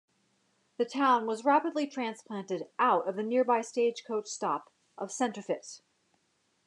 The 0.79 0.85
town 0.85 1.27
was 1.27 1.45
rapidly 1.45 1.85
transplanted 1.85 2.69
out 2.79 3.07
of 3.07 3.15
the 3.17 3.21
nearby 3.21 3.61
stagecoach 3.61 4.25
stop 4.25 4.71
of 4.97 5.09
Senterfitt. 5.11 5.81